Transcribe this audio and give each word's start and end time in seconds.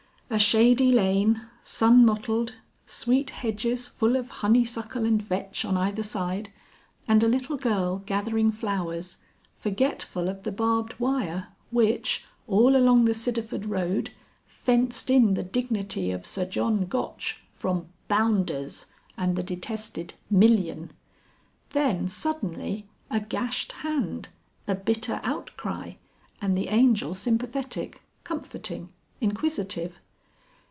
A 0.33 0.39
shady 0.39 0.93
lane, 0.93 1.41
sun 1.61 2.05
mottled, 2.05 2.55
sweet 2.85 3.31
hedges 3.31 3.89
full 3.89 4.15
of 4.15 4.29
honeysuckle 4.29 5.03
and 5.05 5.21
vetch 5.21 5.65
on 5.65 5.75
either 5.75 6.03
side, 6.03 6.53
and 7.05 7.21
a 7.21 7.27
little 7.27 7.57
girl 7.57 8.01
gathering 8.05 8.49
flowers, 8.49 9.17
forgetful 9.57 10.29
of 10.29 10.43
the 10.43 10.51
barbed 10.53 10.97
wire 11.01 11.49
which, 11.69 12.23
all 12.47 12.77
along 12.77 13.03
the 13.03 13.11
Sidderford 13.13 13.65
Road, 13.69 14.11
fenced 14.45 15.09
in 15.09 15.33
the 15.33 15.43
dignity 15.43 16.11
of 16.11 16.25
Sir 16.25 16.45
John 16.45 16.85
Gotch 16.85 17.43
from 17.51 17.89
"bounders" 18.07 18.85
and 19.17 19.35
the 19.35 19.43
detested 19.43 20.13
"million." 20.29 20.91
Then 21.71 22.07
suddenly 22.07 22.87
a 23.09 23.19
gashed 23.19 23.73
hand, 23.83 24.29
a 24.65 24.75
bitter 24.75 25.19
outcry, 25.25 25.95
and 26.41 26.57
the 26.57 26.69
Angel 26.69 27.13
sympathetic, 27.15 28.01
comforting, 28.23 28.93
inquisitive. 29.19 29.99